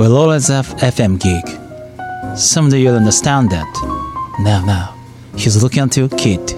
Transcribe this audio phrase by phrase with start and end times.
[0.00, 1.44] will always have FM gig.
[2.34, 3.68] Someday you'll understand that.
[4.40, 4.94] Now, now,
[5.36, 6.56] he's looking at you, kid.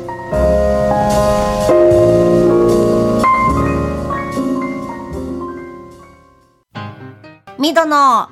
[7.58, 8.28] ミドの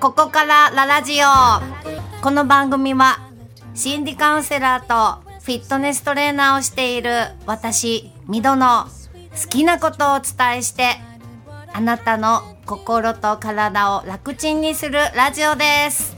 [0.00, 3.18] ここからララジオこの番組は
[3.74, 7.10] 心理カウンセラーとフィットネストレーナーをしている
[7.46, 10.96] 私ミドの好きなことをお伝えして
[11.72, 16.16] あなたの心と体を楽ちんにするラジオです。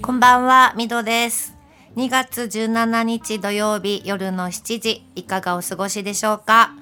[0.00, 1.56] こんばんはミドです。
[1.96, 6.72] 2月17日土曜日夜の7時いかがお過ごしでしょうか、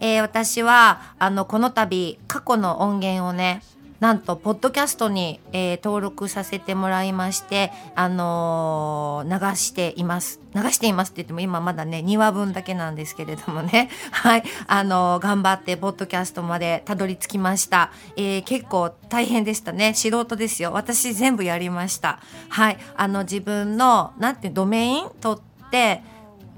[0.00, 3.62] えー私はあのこの度過去の音源をね
[4.00, 10.40] なんとポッドキャストに、えー登録させてもらいまして、あのー流しています。
[10.54, 13.90] 流していますって言っても今まだね2話分だけなんですけれどもね。
[14.12, 14.44] はい。
[14.68, 19.94] あのー頑張ってポッドキャストまでたどり着きました、えー結構大変でしたね。
[19.94, 20.72] 素人ですよ。
[20.72, 22.20] 私全部やりました。
[22.50, 22.78] はい。
[22.96, 26.02] あの自分のなんていうドメイン取って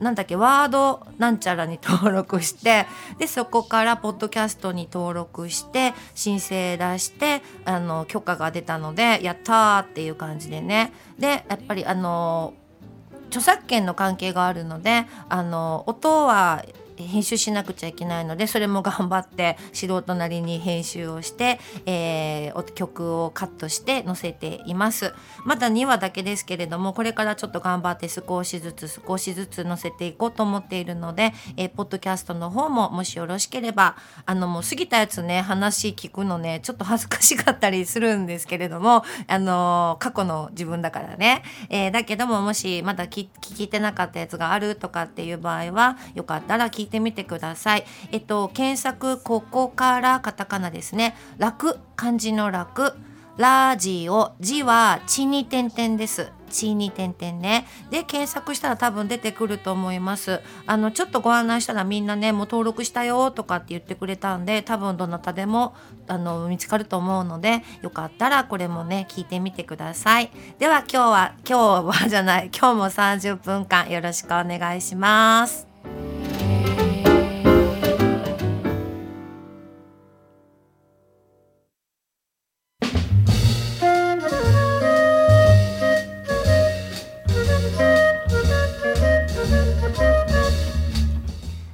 [0.00, 2.86] なんだっけワードなんちゃらに登録して
[3.18, 10.92] でそこからポッドキャストに登録して申請出してあの許可が出たのでやったーっていう感じでね。
[11.18, 12.54] でやっぱりあの
[13.28, 16.64] 著作権の関係があるのであの音は
[17.06, 25.12] 編集しなくちゃいけないのでそれも頑張って素人なりに編集をして、えー曲をカットして載せています。
[25.44, 47.84] まだ2話だけですけれどもこれからちょっと頑張って少しずつ少しずつ載せていこうと思っているので、えーポッドキャストの方ももしよろしければあのもう過ぎたやつね話聞くのねちょっと恥ずかしかったりするんですけれどもあの過去の自分だからね、えーだけどももしまだ聞聞いてなかったやつがあるとかっていう場合はよかったら聞てみてください。
[48.12, 52.94] えっと検索ここからカタカナですね楽漢字の楽
[53.37, 56.31] ラジオ字は地に点々です。
[56.50, 57.66] 地に点々ね。
[57.91, 60.41] で検索したら多分出てくると思います。
[60.66, 65.75] あのちょっとご案内したらみんなねもう登録したよとかって言ってくれたんで多分どなたでも
[66.06, 70.31] あの見つかると思うのでよかったらこれもね聞いてみてください。
[70.59, 75.69] では今日は今日はじゃない今日も30分間よろしくお願いします。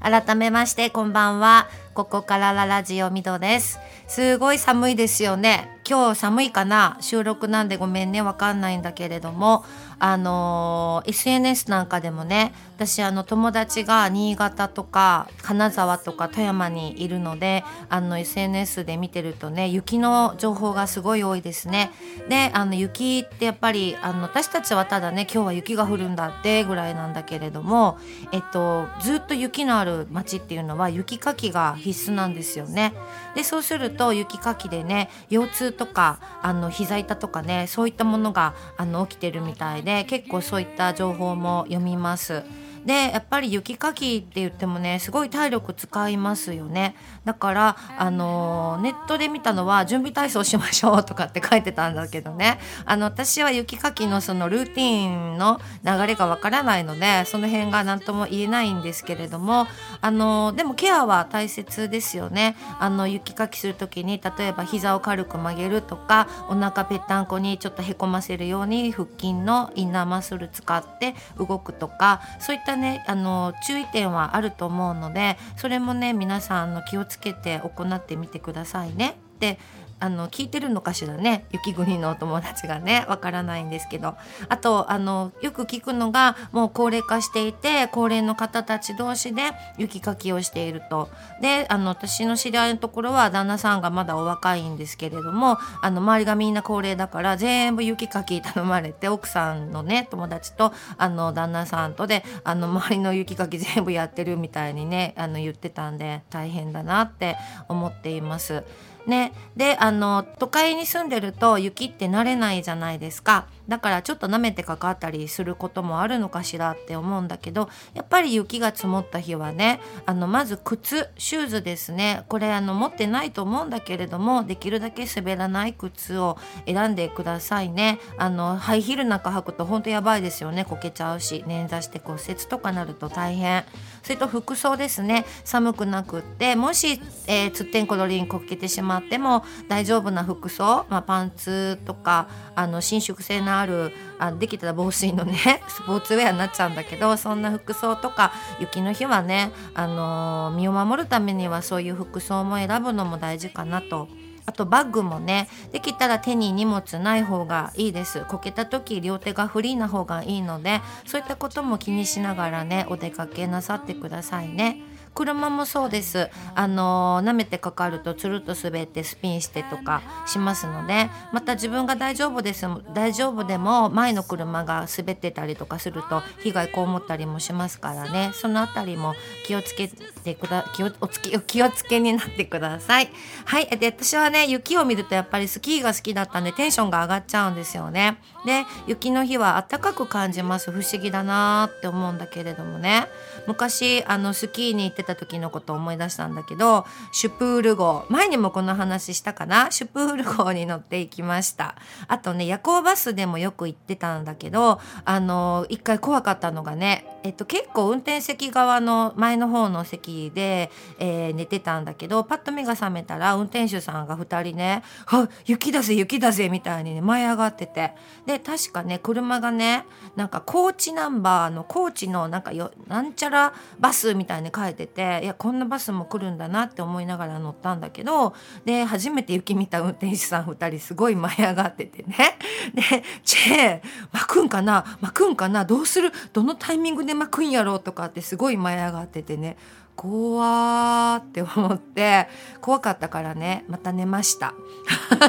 [0.06, 1.68] 改めましてこんばんは。
[1.92, 3.80] ここからララジオミドです。
[4.06, 5.75] すごい寒いですよね。
[5.88, 6.96] 今日寒いかな？
[7.00, 8.20] 収録なんでごめんね。
[8.20, 9.64] わかんないんだけれども。
[9.98, 21.90] あのー SNS なんかでもね私あの友達が新潟とか金沢とか富山にいるのであの SNS で見てるとね雪の情報がすごい多いですね。
[22.28, 27.98] であの雪ってやっぱりあの私たちはただね今日は雪が降るんだってぐらいなんだけれども
[28.32, 32.92] えっとずっと雪のある町っていうのは雪かきが必須なんですよね。
[33.34, 42.42] でそうすると雪かきでね腰痛とかあの膝痛とかねそういったものがあの起きてるみたいで結構そういった情報も読みます。
[42.86, 46.94] でやっぱり雪かきって言ってもねすごい体力使いますよね。
[47.24, 52.60] だからあのネットで見たのは準備体操しましょうとかって書いてたんだけどね。
[52.84, 59.66] あの私は雪かきのそのルーティンの流れがわからないのでその辺が何とも言えないんですけれども
[60.00, 62.56] あのでもケアは大切ですよね。
[62.78, 79.16] あの雪かきする時に例えば膝を軽く曲げるとかお腹ぺったんこにちょっとへこませるように腹筋のインナーマッスル使って動くとかそういったねあの注意点はあると思うのでそれもね皆さんの気をつけて行ってみてくださいね。
[79.38, 79.58] で
[79.98, 81.46] あの聞いてるのかしらね？
[81.52, 84.14] 雪国のお友達がねわからないんですけど。
[84.48, 91.08] あとあのよく聞くのがもう高齢化していて高齢の方たち同士で雪かきをしていると。
[91.40, 107.36] であの私の知り合いのところは旦那さんがまだお若いんですけれどもあの周りがみんな高齢だから全部雪かき頼まれて奥さんのね友達とあの旦那さんとであの周りの雪かき 全部やってるみたいにねあの言ってたんで大変だなって
[107.68, 108.64] 思っています。
[109.06, 113.46] ね、であの都会に住んでると雪って慣れないじゃないですか。
[113.68, 122.24] だからちょっと舐めてかかったりすることもあるのかしらって思うんだけどやっぱり雪が積もった日はねあのまず靴シューズですね。
[122.28, 127.98] これあの持ってないと思うんだけれどもできるだけ滑らない靴を選んでくださいね。
[128.18, 130.64] あのハイヒールなんか履くと本当やばいですよね。
[130.64, 133.64] こけちゃうし捻挫して骨折とかなると大変。
[134.02, 135.24] それと服装ですね。
[135.44, 154.08] 寒くなくってもし、えー、つってんころりにこけてしまっても大丈夫な服装、まあ、パンツとかあの伸縮性のあるあできたら防水のねスポーツウェアになっちゃうんだけどそんな服装とか雪の日はね、あの、身を守るためにはそういう服装も選ぶのも大事かなと。
[154.46, 158.24] あとバッグもねできたら手に荷物ない方がいいです。
[158.28, 164.80] こけた時両手がフリーな方がいいのでそういったことも気にしながらねお出かけなさってくださいね。
[165.16, 166.28] 車もそうです。
[166.54, 178.30] あの舐めてかかるとつるっと滑ってスピンしてとかしますのでまた自分が大丈夫です大丈夫でも前の車が滑ってたりとかすると被害こう思ったりもしますからね。
[178.34, 179.14] そのあたりも
[179.46, 183.08] 気をつけてくだ気をおつき気をつけになってください。
[183.46, 183.66] はい。
[183.78, 188.18] で私はねね雪を見るとやっぱりスキーが好きだったんでテンションが上がっちゃうんですよね。
[188.44, 190.70] で雪の日は暖かく感じます。
[190.70, 193.06] 不思議だなって思うんだけれどもね。
[193.46, 198.04] 昔あのスキーに行ってた時のことを思い出したんだけどシュプール号。
[198.10, 199.70] 前にもこの話したかな？
[199.70, 201.76] シュプール号に乗っていきました。
[202.08, 210.70] あとね夜行バスでもよく行ってたんだけどあの一回怖かったのがねえっと、結構運転席側の前の方の席で、
[211.00, 217.94] えー、寝てたんだけどパッと目が覚めたら運転手さんが2人ね「あ雪だぜ雪だぜ」みたいにね舞い上がってて。
[218.26, 219.86] で確かね車がね
[220.16, 228.34] なんか高知ナンバーの高知のなんかよなんちゃらバスみたいに書いてていやこんなバスも来るんだなって思いながら乗ったんだけど
[228.64, 232.38] で初めて雪見た運転手さん2人すごい舞い上がっててね。
[232.74, 232.82] で
[233.24, 233.82] 「チェー
[234.12, 239.56] 巻くんかな巻くんかなどうするどのタイミングで巻くんやろうとかってすごい舞い上がっててね
[239.96, 242.28] 怖って思って
[242.60, 244.54] 怖かったからねまた寝ました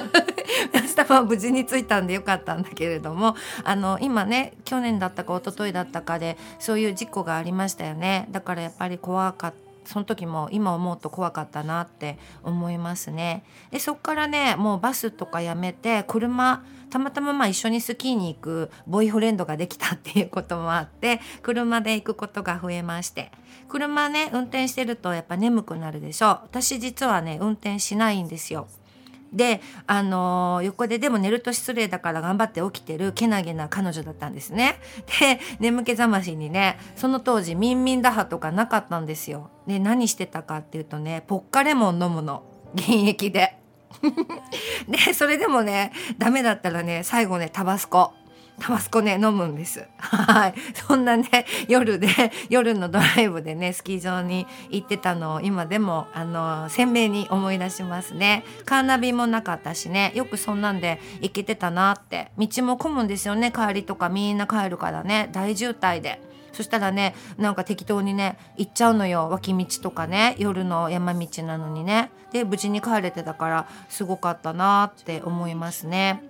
[0.74, 8.28] 明日は無事に着いたんでよかったんだけれどもあの今ね去年だったか一昨日だったかでそういう事故がありましたよね。
[8.32, 9.67] だからやっぱり怖かった。
[9.88, 13.44] その時も今思うと怖かったなって思いますね。
[13.72, 23.32] でそっからねもうバスとかやめて車たまたままあ一緒にスキーに行くボーイフレンドができたっていうこともあって車で行くことが増えまして
[23.68, 28.68] 車ね運転してるとやっぱ眠くなるでしょ私実はね運転しないんですよ。
[29.34, 34.80] で、あの、横ででも寝ると失礼だから頑張って起きてるけなげな彼女だったんですね。
[35.20, 39.50] で、眠気覚ましにね、その当時ミンミン打破とかなかったんですよ。
[39.68, 42.44] で、何してたかっていうとね、ポッカレモン飲むの。
[42.76, 43.58] 現役で。
[44.88, 48.14] で、それでもね、ダメだったらね、最後ね、タバスコ。
[48.60, 49.88] タバスコね、飲むんです。
[50.00, 50.54] はい。
[50.74, 52.08] そんなね、夜で、
[52.50, 58.44] 夜のドライブでね、スキー場に行ってたのを今でも、あの、鮮明に思い出しますね。
[58.66, 62.32] カーナビもなかったしね、よくそんなんで行けてたなって。
[62.38, 66.20] 道も混むんですよね、帰りとかみんな帰るからね、大渋滞で。
[66.58, 76.24] そしたらねなんか適当にね行っちゃうのよ脇道とかね夜の山道なのにねで無事に帰れてたからすごかったなって思いますね。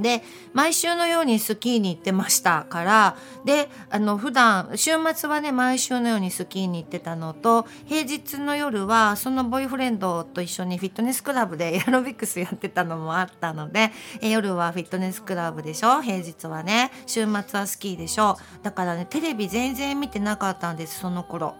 [0.00, 0.22] で
[0.52, 13.90] 毎週のようにスキーに行ってましたからであの普段週末はね毎週のようにスキーに行ってたのと平日の夜はそのボーイフレンドと一緒にフィットネスクラブで エアロビクスやってたのもあったので
[14.20, 16.00] え夜はフィットネスクラブでしょ？
[16.02, 16.90] 平日はね。
[17.06, 18.36] 週末はスキーでしょ？
[18.62, 21.54] だからねテレビ全然見てなかったんですその頃。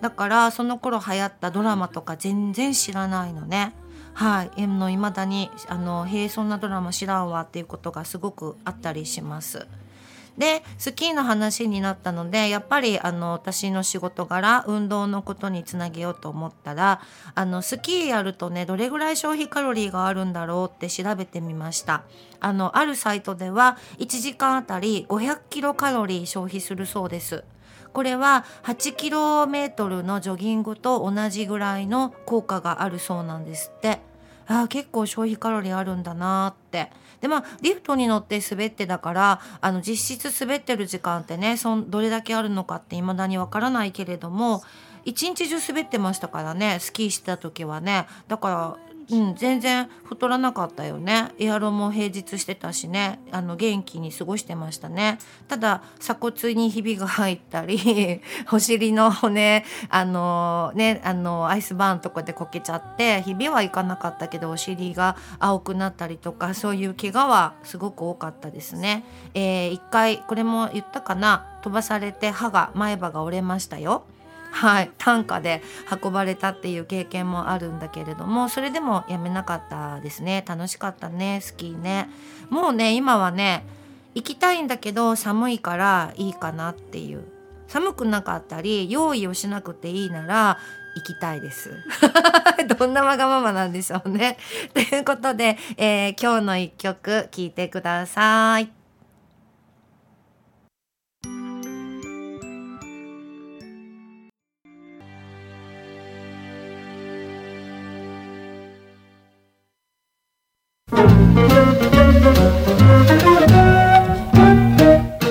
[0.00, 3.74] だからその頃流行ったドラマとか全然知らないのね。
[4.12, 9.66] はい、の未だにあの「へえそんなドラマ知らんわ」っていうことがすごくあったりします。
[10.38, 17.00] でスキーの話になったのでやっぱりあの私の仕事柄運動のことにつなげようと思ったら
[17.34, 22.04] あのスキーやるとねどれぐらい消費カロリーがあるんだろうって調べてみました。
[22.40, 27.44] あのあるサイトでは1時間あたり500キロカロリー消費するそうです。
[27.92, 34.09] これは 8km のジョギングと同じぐらいの効果があるそうなんですって。
[34.52, 36.90] あ結構消費カロリーあるんだなって。
[37.20, 44.62] でまあリフトに乗って滑ってだからあの実質滑ってる時間ってねそんどれだけあるのかって未だにわからないけれども
[45.04, 48.06] 一日中滑ってましたからねスキーしてた時はね。
[48.26, 51.32] だからうん、全然太らなかったよね。
[51.38, 53.20] エアロも平日してたしね。
[53.30, 55.18] あの元気に過ごしてましたね。
[55.48, 58.20] ただ鎖骨にひびが入ったり
[58.52, 71.46] お尻の骨あのねあのアイスバーンとかでこけちゃってひびはいかなかったけどお尻が青くなったりとかそういう怪我はすごく多かったですね、えー、一回これも言ったかな。
[71.62, 74.04] 飛ばされて歯が前歯が折れましたよ。
[74.50, 74.90] はい。
[74.98, 75.62] 担架で
[76.02, 80.44] 運ばれたっていう経験もあるんだけれどもそれでもやめなかったですね。
[80.46, 81.40] 楽しかったね。
[81.42, 82.08] スキーね。
[82.48, 83.64] もうね今はね
[84.14, 87.24] 行きたいんだけど寒いからいいかなっていう。
[87.68, 90.58] 寒くなかったり用意をしなくていいなら
[90.96, 91.70] 行きたいです。
[92.78, 94.38] どんなわがままなんでしょうね。
[94.74, 98.79] ということで、えー、今日の一曲聴いてください。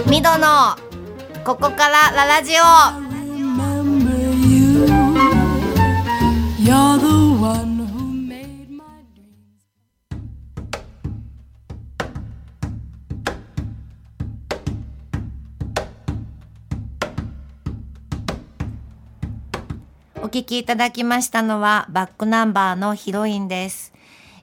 [0.10, 0.76] ミドの
[1.44, 3.10] ここからララジオ
[20.30, 23.99] お聴きいただきましたのはバックナンバーのヒロインです。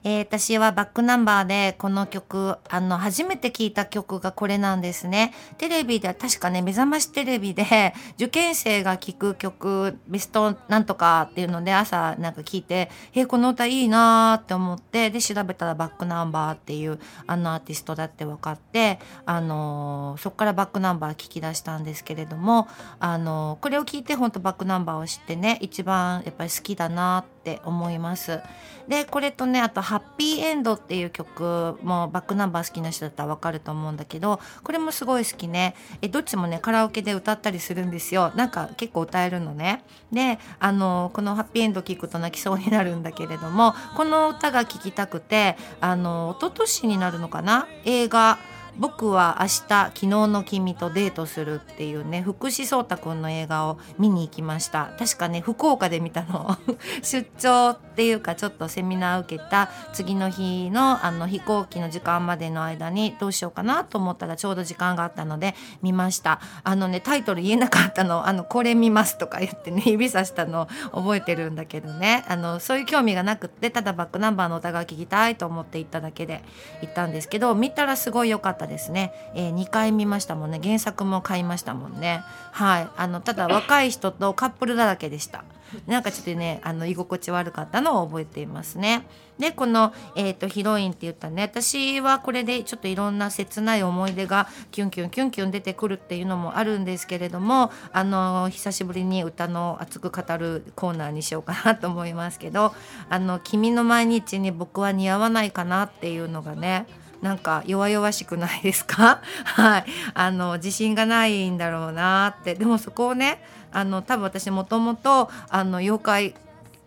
[0.07, 5.33] えー、私はバックナンバーでこの曲、あの、初めて聴いた曲がこれなんですね。
[5.57, 22.69] テレビで、確かね、目覚ましテレビで、受験生が聴く曲、ベストなんとかっていうので朝なんか聴いて、えー、この歌いいなーって思って、で、調べたらバックナンバーっていうあのアーティストだって分かって、あのー、そっからバックナンバー聴き出したんですけれども、
[23.01, 28.41] あの、これを聞いて本当バックナンバーを知ってね、一番やっぱり好きだなってって思います。
[28.89, 35.75] で、これとね、あと、ハッピーエンドっていう曲もバックナンバー好きな人だったらわかると思うんだけどこれもすごい好きね。
[36.01, 38.31] えどっちもねカラオケで歌ったりするんですよ。
[38.35, 39.83] なんか結構歌えるのね。
[40.11, 47.67] であのこのハッピーエンド聞くと泣きそうになるんだけれどもこの歌が聴きたくてあの一昨年になるのかな？
[47.85, 48.37] 映画
[48.79, 54.91] 僕は明日昨日の君とデートするっていうね福士蒼太くんの映画を見に行きました。
[54.99, 56.57] 確かね福岡で見たの。
[57.01, 66.39] 出張っていうかちょっとセミナー受けた次の日のあの飛行機の時間までの間にどうしようかなと思ったらちょうど時間があったので見ました。
[66.63, 68.27] あのねタイトル言えなかったの。
[68.27, 70.67] あのこれ見ますとか言ってね指さしたの。
[70.91, 72.23] 覚えてるんだけどね。
[72.27, 76.43] あのそういう興味がなくってただバックナンバーの歌が聴きたいと思って行っただけで
[76.81, 78.66] 行ったんですけど見たらすごい良かった。
[78.67, 80.59] ですね、えー、2回見ましたもんね。
[80.61, 82.21] 原作も買いましたもんね。
[82.51, 82.87] はい。
[82.97, 85.43] あのただ若い人とカップルだらけでした。
[85.85, 89.05] なんかちょっとねあの居心地悪かったのを覚えていますね。
[89.37, 91.43] でこの、えーと、ヒロインって言ったね。
[91.43, 102.73] 私はこれでちょっといろんな切ない思い出がキュンキュンキュンキュン出てくるっていうのもあるんですけれどもあの久しぶりに歌の熱く語るコーナーにしようかなと思いますけど
[103.09, 106.87] 「あの君の毎日に僕は似合わないかな」っていうのがね
[107.21, 109.21] なんか弱々しくないですか？
[109.45, 109.85] はい。
[110.13, 112.55] あの自信がないんだろうなって。
[112.55, 116.35] でもそこをねあの多分私もともとあの妖怪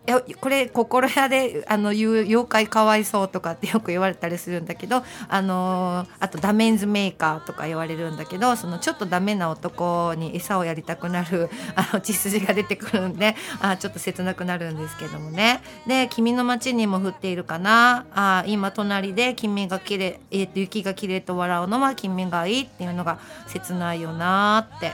[0.06, 15.60] やこれ心屋であの言う妖怪かわいそうとかってよく言われたりするんだけどあのあとダメンズメーカーとか言われるんだけどそのちょっとダメな男に餌をやりたくなるあの血筋が出てくるんであちょっと切なくなるんですけどもね。
[15.86, 24.92] で「君の街にも降っているかな」あ今隣で君がきれ、えー、と雪がきれいと笑うのは君がいいっていうのが切ないよなって。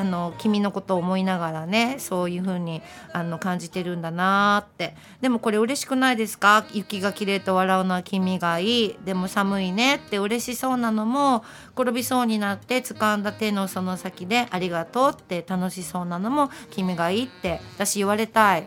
[0.00, 2.80] あの君のことを思いながらねそういう風に
[3.12, 4.96] あに感じてるんだなって。
[5.20, 6.64] でもこれ嬉しくないですか？
[6.72, 8.96] 雪が綺麗と笑うのは君がいい。
[9.04, 11.44] でも寒いねって嬉しそうなのも
[11.76, 18.66] 転びそうになって掴んだ手のその先でありがとうって楽しそうなのも君がいいって私言われたい。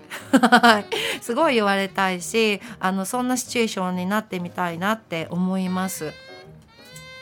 [1.21, 6.13] すごい言われたいしあのそんなシチュエーションになってみたいなって思います。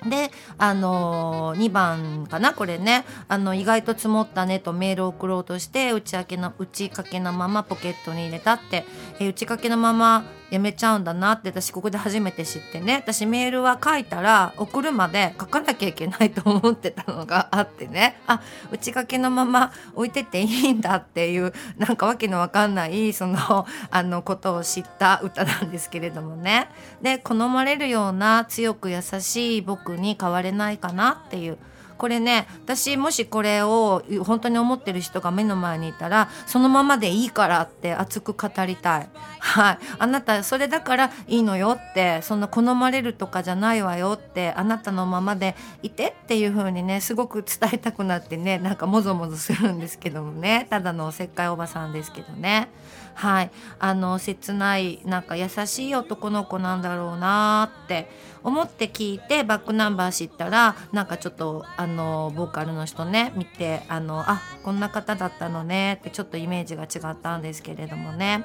[0.05, 3.05] で、あのー、2番かなこれね。
[3.27, 8.86] あの意外と積もったねとメールを送ろうとして打ち明けの打ちかけのままポケットに入れたって、
[9.20, 12.96] えー、打ちかけのままやめちゃうんだなって私ここで初めて知ってね。
[12.96, 18.20] 私メールは書いたら送るまで書かなきゃいけないと思ってたのがあってね。
[18.27, 26.67] あ打ち掛けのまま置いてていいんだっていうなんかわけのわかんないそのあのことを知った歌なんですけれどもね。
[27.01, 31.58] で好まれるような強く優しい僕に変われないかなっていう
[32.01, 39.10] これね私もしこれを本当に思ってる人が目の前にいたらそのままでいいからって熱く語りたい。
[39.38, 39.77] はい。
[40.00, 50.65] あなたそれだからいいのよってそんな好まれるとかじゃないわよってあなたのままでいてっていう風にねすごく伝えたくなってねなんかもぞもぞするんですけどもね。
[50.72, 52.70] ただのおせっかいおばさんですけどね。
[53.13, 53.51] はい。
[53.77, 58.10] あの切ないなんか優しい男の子なんだろうなって
[58.43, 68.43] 思って聞いてバックナンバー知ったらなんかちょっとあののボーカルの人ね見てあのあこんな方だったのねってちょっとイメージが違ったんですけれどもね。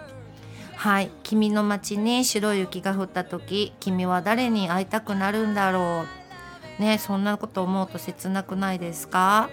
[0.75, 1.11] はい。
[1.23, 6.05] 君の街に白い雪が降った時君は誰に会いたくなるんだろ
[6.79, 6.83] う。
[6.83, 9.49] ねそんなこと思うと切なくないですか？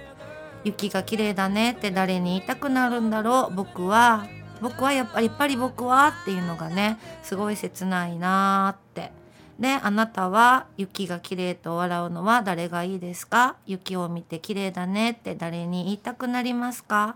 [0.66, 3.56] 雪が綺麗だねって誰に言いたくなるんだろう。
[3.56, 4.28] 僕は
[4.62, 9.23] 僕はやっぱりやっぱり僕はっていうのがねすごい切ないなーって。
[9.60, 13.56] であなたは雪が綺麗と笑うのは誰がいいですか？
[13.66, 17.16] 雪を見て綺麗だねって誰に言いたくなりますか？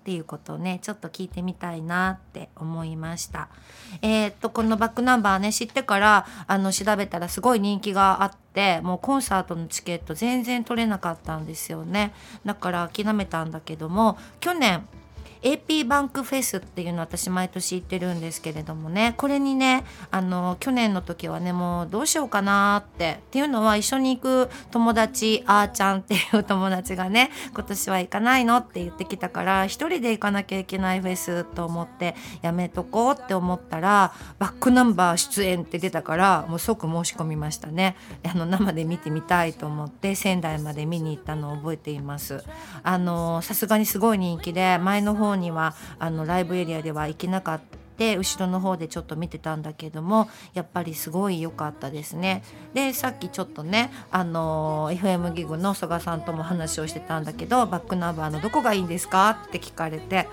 [0.00, 0.78] っていうことをね。
[0.80, 3.48] ちょっと聞いてみたいなって思いました。
[4.00, 12.14] えー、っとこのバックナンバーね知ってからあの調べたらすごい人気があってもうコンサートのチケット全然取れなかったんですよね。
[12.44, 14.86] だから諦めたんだけども去年
[15.42, 37.96] AP バンクフェスっていうの私毎年行ってるんですけれどもねこれにねあの去年の時はねもうどうしようかなってっていうのは一緒に行く友達あーちゃんっていう友達がね今年は行かないのって言ってきたから一人で行かなきゃいけないフェスと思ってやめとこうって思ったらバックナンバー出演って出たからもう即申し込みましたね。
[38.24, 42.44] あの生で見てみたいと思って仙台まで見に行ったのを覚えています。
[42.82, 47.78] あのさすがにすごい人気で前の方方にはあのライブエリアでは行けなかった。
[47.98, 52.44] 後ろの方でちょっと見てたんだけどもやっぱりすごい良かったですね。
[52.72, 60.28] でさっきちょっとねあの FM ギグの曽我さんとも話をしてたんだけどバックナンバーのどこがいいんですかって聞かれて。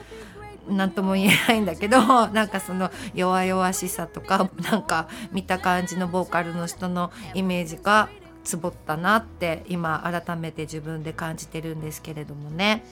[0.67, 1.99] 何とも言えないんだけど
[2.29, 8.09] なんかその弱々しさとかなんか見た感じのボーカルの人のイメージが
[8.43, 12.83] つぼったなって今改めて自分で感じてるんですけれどもね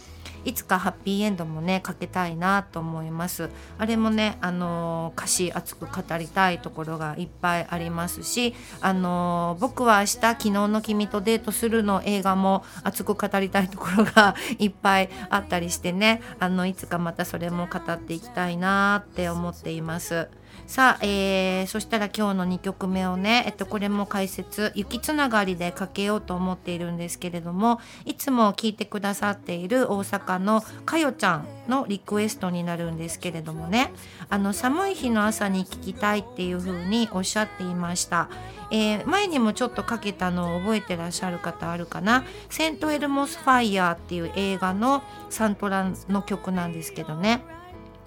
[0.46, 20.30] いつかハッピーエンドもねかけたいなと思いますあれもねあの歌詞熱く語りたいところがいっぱいありますしあの僕は明日昨日の君とデートするの映画も熱く語りたいところがいっぱいあったりしてねあのいつかまたそれも語っていきたいなって思っています。
[20.68, 33.92] さあ、えー、そしたら今日の2曲目をね、えっと、これも解説雪つながりでかけようと思っているんですけれどもいつも聞いてくださっている大阪のかよちゃんのリクエストになるんですけれどもね。
[34.30, 38.30] あの寒い日の朝に聞きたいっていう風におっしゃっていました。
[38.72, 47.44] えー、前にもちょっとかけたのを覚えてらっしゃる方あるかな「セント・エルモス・ファイヤー」っていう映画のサントラの曲なんですけどね。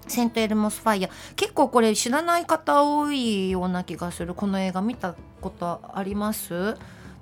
[0.07, 1.09] セントエルモスファイア。
[1.35, 4.33] 結構これ知らない方多いような気がする。
[4.33, 6.75] この映画見たことあります？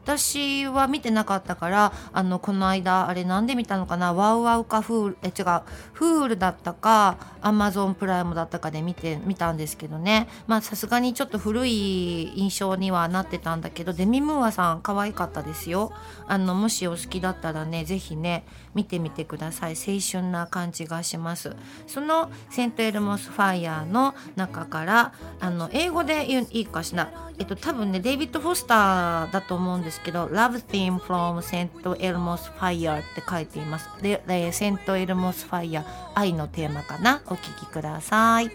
[0.06, 4.13] 私は見てなかったからあのこの間あれなんで見たのかな？
[4.13, 5.62] ワウワウかフールえ違う
[5.94, 10.28] フールだったかアマゾンプライムだったかで見てみたんですけどね。
[10.46, 15.91] まあさすがにちょっと古い印象にはなってたんだけどデミムーアさん可愛かったですよ。
[16.28, 19.74] あのもしお好きだったらね是非ね見てみてください。
[19.74, 21.56] 青春な感じがします。
[21.88, 27.12] そのセントエルモスファイヤーの中からあの英語で言ういいかしら。
[27.38, 31.69] えっと多分ねデイビッド・フォスターだと思うんですですけど Love Theme from St.
[31.81, 37.21] Elmo's Fire って書いていますで、えー、セント・エルモス・ファイヤー愛のテーマかな？
[37.27, 38.51] お聴きください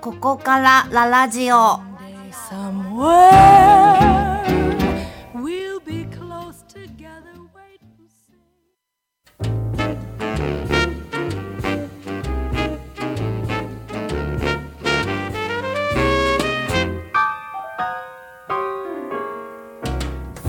[0.00, 1.89] ここからララジオ。
[3.00, 4.19] Well,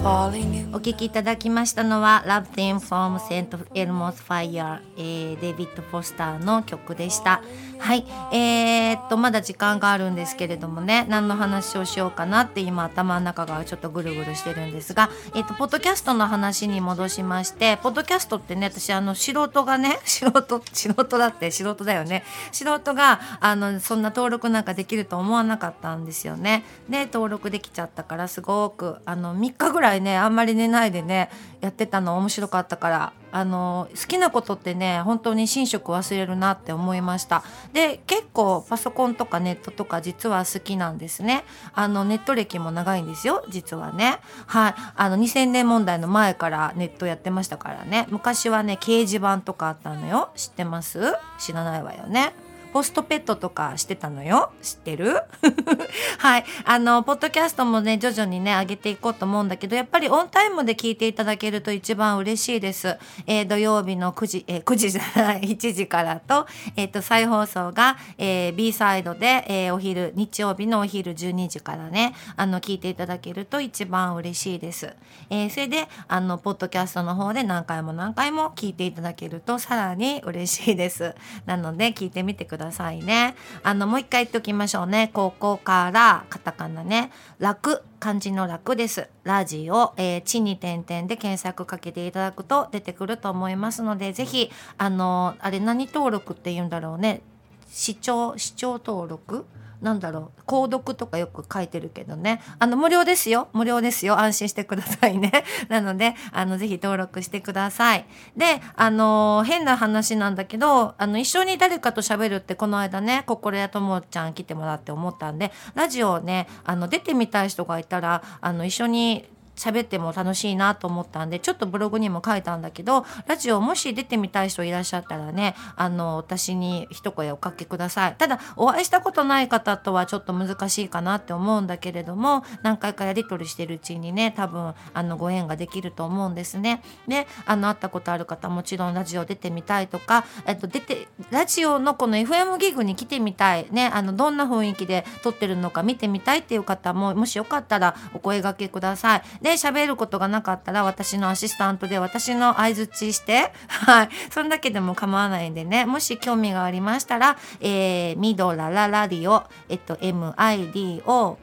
[0.04, 3.56] お聴きいただきましたのは Love Theme from St.
[3.76, 7.44] Elmo's Fire、えー、デビッド・フォスターの曲でした。
[7.78, 8.06] はい。
[8.32, 22.24] えー、っとまだ時間があるんですけれどもね何の話をしようかなって今頭の中がちょっとぐるぐるしてるんですがえー、っとポッドキャストの話に戻しましてポッドキャストってね私あの素人がね 素人素人だって素人だよね。
[22.52, 26.64] 素人があのそんな登録なんかできると思わなかったんですよね。
[26.88, 33.14] で登録できちゃったからすごくあの3日ぐらいねあんまり寝ないでねやってたの面白かったから。
[33.34, 37.44] あの好きなことってね本当に寝食忘れるなって思いました。
[37.72, 41.46] で結構パソコンとかネットとか実は好きなんですね。
[41.74, 44.20] あのネット歴も長いんですよ実はね。
[44.48, 44.76] はい。
[44.98, 48.06] あの2000年問題の前からネットやってましたからね。
[48.10, 50.32] 昔はね掲示板とかあったのよ。
[50.36, 51.00] 知ってます？
[51.40, 52.34] 知らないわよね。
[52.72, 54.52] ポストペットとかしてたのよ。
[54.62, 55.22] 知ってる？
[56.20, 56.46] はい。
[56.66, 74.94] あのポッドキャストもね徐々にね上げていこうと思うんだけどやっぱりオンタイムで聞いていただけると一番嬉しいです、えー、土曜日の9時、えー、9時じゃない 1時からと,、えーと、再放送が、えー、B サイドで、えー、お昼日曜日のお昼12時からねあの聞いていただけると一番嬉しいです、
[75.30, 81.16] えー、それであのポッドキャストの方で何回も何回も聞いていただけるとさらに嬉しいです。
[81.46, 82.61] なので聞いてみてください。
[82.62, 83.36] ださいね。
[83.64, 85.10] あの、もう一回言っておきましょうね。
[85.14, 87.12] ここから、カタカナね。
[87.40, 89.08] 楽、漢字の楽です。
[89.24, 97.22] ラジオ、えー、地に点々で検索かけていただくと出てくると思いますので、ぜひ、あの、あれ何登録って言うんだろうね。
[97.70, 99.46] 視聴、視聴登録？
[99.82, 102.42] なんだろう購読とかよく書いてるけどね。
[102.60, 103.50] あの無料ですよ。
[103.54, 104.20] 無料ですよ。
[104.20, 105.44] 安心してくださいね。
[105.70, 108.06] なのであのぜひ登録してください。
[108.38, 128.16] であの変な話なんだけどあの一緒に誰かと喋るってこの間ね心屋ともちゃん来てもらって思ったんでラジオねあの出てみたい人がいたらあの一緒に喋っても楽しいなと思ったんでちょっとブログにも書いたんだけどラジオもし出てみたい人いらっしゃったらねあの私に一声おかけください。
[128.16, 136.82] ただお会いしたことない方とはちょっと難しいかなって思うんだけれども何回かやり取りしてるうちにね多分あのご縁ができると思うんですね。
[137.08, 143.68] であの会ったことある方もちろんラジオ出てみたいとか、えっと、出てラジオのこの FM ギグに来てみたい。
[143.72, 149.22] ねあのどんな雰囲気で撮ってるのか見てみたいっていう方ももしよかったらお声がけください。
[149.42, 154.10] で喋ることがなかったら私のアシスタントで私の相づちして はい。
[154.30, 155.86] そんだけでも構わないんでね。
[155.86, 161.42] もし興味がありましたら、えー、ミドラララディオえっと MIDOLALALA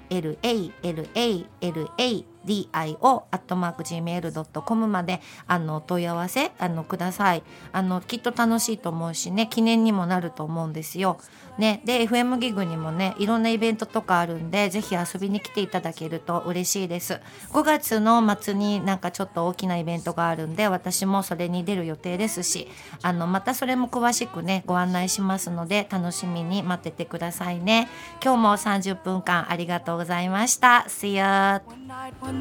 [2.48, 11.18] dio.gmail.com まであの問い合わせあのくださいあのきっと楽しいと思うしね記念にもなると思うんですよ。
[11.58, 22.68] ね、で FM ギグにもねいろんなイベントとかあるんでぜひ遊びに来ていただけると嬉しいです5月の末になんかちょっと大きなイベントがあるんで私もそれに出る予定ですし
[23.02, 27.88] あのまたそれも詳しくねご案内しますので楽しみに待っててくださいね
[28.22, 31.60] 今日も30分間ありがとうございました See ya!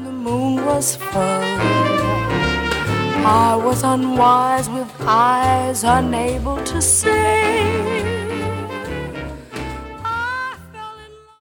[0.04, 1.44] the moon was full.
[3.26, 8.27] I was unwise with eyes unable to see.